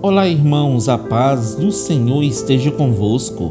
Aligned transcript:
Olá, 0.00 0.28
irmãos, 0.28 0.88
a 0.88 0.96
paz 0.96 1.56
do 1.56 1.72
Senhor 1.72 2.22
esteja 2.22 2.70
convosco. 2.70 3.50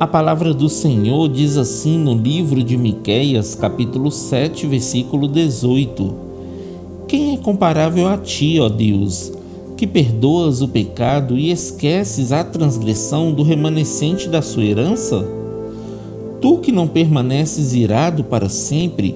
A 0.00 0.06
palavra 0.06 0.54
do 0.54 0.66
Senhor 0.66 1.28
diz 1.28 1.58
assim 1.58 1.98
no 1.98 2.14
livro 2.14 2.64
de 2.64 2.74
Miqueias, 2.74 3.54
capítulo 3.54 4.10
7, 4.10 4.66
versículo 4.66 5.28
18: 5.28 6.14
Quem 7.06 7.34
é 7.34 7.36
comparável 7.36 8.08
a 8.08 8.16
ti, 8.16 8.58
ó 8.58 8.70
Deus, 8.70 9.30
que 9.76 9.86
perdoas 9.86 10.62
o 10.62 10.68
pecado 10.68 11.38
e 11.38 11.50
esqueces 11.50 12.32
a 12.32 12.42
transgressão 12.42 13.30
do 13.30 13.42
remanescente 13.42 14.26
da 14.26 14.40
sua 14.40 14.64
herança? 14.64 15.22
Tu 16.40 16.56
que 16.60 16.72
não 16.72 16.88
permaneces 16.88 17.74
irado 17.74 18.24
para 18.24 18.48
sempre, 18.48 19.14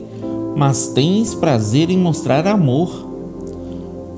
mas 0.55 0.89
tens 0.89 1.35
prazer 1.35 1.89
em 1.89 1.97
mostrar 1.97 2.47
amor 2.47 3.11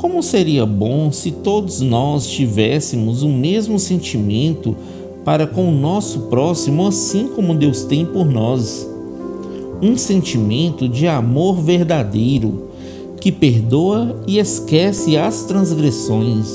como 0.04 0.22
seria 0.22 0.66
bom 0.66 1.10
se 1.10 1.30
todos 1.30 1.80
nós 1.80 2.26
tivéssemos 2.26 3.22
o 3.22 3.28
mesmo 3.30 3.78
sentimento 3.78 4.76
para 5.24 5.46
com 5.46 5.66
o 5.66 5.72
nosso 5.72 6.24
próximo, 6.28 6.86
assim 6.86 7.28
como 7.28 7.54
Deus 7.54 7.84
tem 7.84 8.04
por 8.04 8.26
nós. 8.26 8.86
Um 9.80 9.96
sentimento 9.96 10.86
de 10.90 11.08
amor 11.08 11.62
verdadeiro 11.62 12.68
que 13.18 13.32
perdoa 13.32 14.20
e 14.26 14.38
esquece 14.38 15.16
as 15.16 15.44
transgressões. 15.44 16.50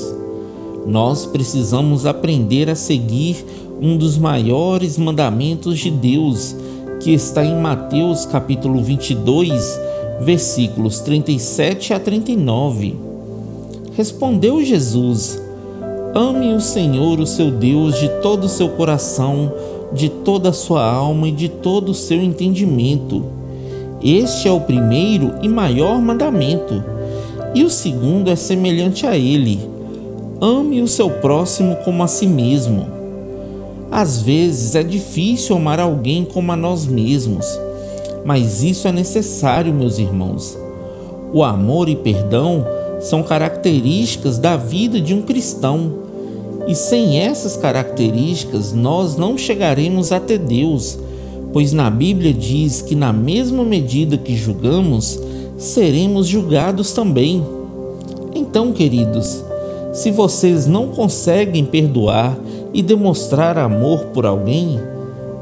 Nós 0.86 1.26
precisamos 1.26 2.06
aprender 2.06 2.70
a 2.70 2.76
seguir 2.76 3.44
um 3.82 3.96
dos 3.96 4.16
maiores 4.16 4.96
mandamentos 4.96 5.80
de 5.80 5.90
Deus, 5.90 6.54
que 7.00 7.10
está 7.10 7.44
em 7.44 7.60
Mateus 7.60 8.24
capítulo 8.26 8.80
22, 8.80 9.60
versículos 10.20 11.00
37 11.00 11.92
a 11.92 11.98
39 11.98 13.09
Respondeu 14.00 14.64
Jesus: 14.64 15.38
Ame 16.14 16.54
o 16.54 16.60
Senhor, 16.62 17.20
o 17.20 17.26
seu 17.26 17.50
Deus, 17.50 17.98
de 17.98 18.08
todo 18.22 18.44
o 18.44 18.48
seu 18.48 18.70
coração, 18.70 19.52
de 19.92 20.08
toda 20.08 20.48
a 20.48 20.54
sua 20.54 20.82
alma 20.82 21.28
e 21.28 21.32
de 21.32 21.50
todo 21.50 21.90
o 21.90 21.94
seu 21.94 22.16
entendimento. 22.16 23.22
Este 24.02 24.48
é 24.48 24.50
o 24.50 24.62
primeiro 24.62 25.34
e 25.42 25.48
maior 25.50 26.00
mandamento. 26.00 26.82
E 27.54 27.62
o 27.62 27.68
segundo 27.68 28.30
é 28.30 28.36
semelhante 28.36 29.06
a 29.06 29.18
ele: 29.18 29.60
ame 30.40 30.80
o 30.80 30.88
seu 30.88 31.10
próximo 31.10 31.76
como 31.84 32.02
a 32.02 32.06
si 32.06 32.26
mesmo. 32.26 32.86
Às 33.90 34.22
vezes 34.22 34.74
é 34.74 34.82
difícil 34.82 35.56
amar 35.56 35.78
alguém 35.78 36.24
como 36.24 36.50
a 36.50 36.56
nós 36.56 36.86
mesmos, 36.86 37.44
mas 38.24 38.62
isso 38.62 38.88
é 38.88 38.92
necessário, 38.92 39.74
meus 39.74 39.98
irmãos. 39.98 40.56
O 41.34 41.44
amor 41.44 41.86
e 41.90 41.96
perdão 41.96 42.79
são 43.00 43.22
características 43.22 44.38
da 44.38 44.56
vida 44.56 45.00
de 45.00 45.14
um 45.14 45.22
cristão. 45.22 45.92
E 46.66 46.74
sem 46.74 47.18
essas 47.18 47.56
características, 47.56 48.72
nós 48.72 49.16
não 49.16 49.36
chegaremos 49.36 50.12
até 50.12 50.36
Deus, 50.36 50.98
pois 51.52 51.72
na 51.72 51.90
Bíblia 51.90 52.32
diz 52.32 52.82
que, 52.82 52.94
na 52.94 53.12
mesma 53.12 53.64
medida 53.64 54.16
que 54.16 54.36
julgamos, 54.36 55.18
seremos 55.56 56.28
julgados 56.28 56.92
também. 56.92 57.44
Então, 58.34 58.72
queridos, 58.72 59.42
se 59.92 60.10
vocês 60.10 60.66
não 60.66 60.88
conseguem 60.88 61.64
perdoar 61.64 62.38
e 62.72 62.82
demonstrar 62.82 63.58
amor 63.58 64.06
por 64.06 64.24
alguém, 64.24 64.78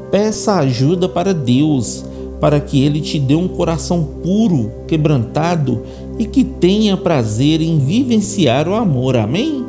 peça 0.09 0.55
ajuda 0.55 1.07
para 1.07 1.33
Deus 1.33 2.05
para 2.39 2.59
que 2.59 2.83
Ele 2.83 3.01
te 3.01 3.19
dê 3.19 3.35
um 3.35 3.47
coração 3.47 4.07
puro, 4.23 4.71
quebrantado 4.87 5.83
e 6.17 6.25
que 6.25 6.43
tenha 6.43 6.97
prazer 6.97 7.61
em 7.61 7.79
vivenciar 7.79 8.67
o 8.67 8.75
amor. 8.75 9.15
Amém? 9.15 9.65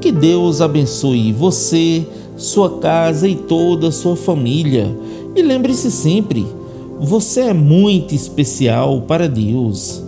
Que 0.00 0.12
Deus 0.12 0.60
abençoe 0.60 1.32
você, 1.32 2.06
sua 2.36 2.78
casa 2.78 3.26
e 3.28 3.34
toda 3.34 3.88
a 3.88 3.92
sua 3.92 4.16
família. 4.16 4.88
E 5.34 5.42
lembre-se 5.42 5.90
sempre: 5.90 6.46
você 7.00 7.40
é 7.42 7.54
muito 7.54 8.14
especial 8.14 9.02
para 9.02 9.28
Deus. 9.28 10.07